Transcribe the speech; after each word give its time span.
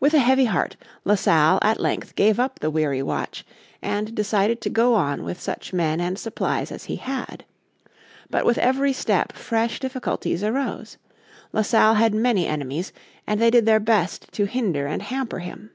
With 0.00 0.14
a 0.14 0.18
heavy 0.18 0.46
heart 0.46 0.76
La 1.04 1.14
Salle 1.14 1.58
at 1.60 1.78
length 1.78 2.14
gave 2.14 2.40
up 2.40 2.60
the 2.60 2.70
weary 2.70 3.02
watch, 3.02 3.44
and 3.82 4.14
decided 4.14 4.62
to 4.62 4.70
go 4.70 4.94
on 4.94 5.24
with 5.24 5.38
such 5.38 5.74
men 5.74 6.00
and 6.00 6.18
supplies 6.18 6.72
as 6.72 6.84
he 6.84 6.96
had. 6.96 7.44
But 8.30 8.46
with 8.46 8.56
every 8.56 8.94
step 8.94 9.34
fresh 9.34 9.78
difficulties 9.78 10.42
arose. 10.42 10.96
La 11.52 11.60
Salle 11.60 11.96
had 11.96 12.14
many 12.14 12.46
enemies, 12.46 12.94
and 13.26 13.38
they 13.42 13.50
did 13.50 13.66
their 13.66 13.78
best 13.78 14.32
to 14.32 14.46
hinder 14.46 14.86
and 14.86 15.02
hamper 15.02 15.40
him. 15.40 15.68